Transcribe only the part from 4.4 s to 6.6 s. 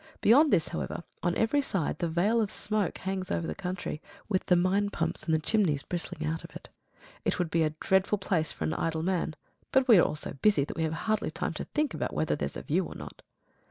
the mine pumps and the chimneys bristling out of